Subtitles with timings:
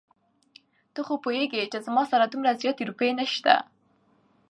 [0.93, 3.53] ته خو پوهېږې چې زما سره دومره زياتې روپۍ نشته.